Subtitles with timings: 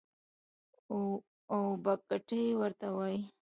[1.51, 3.19] او بګتۍ ورته وايي.